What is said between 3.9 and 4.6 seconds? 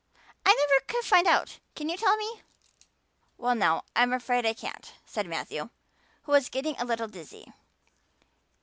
I'm afraid I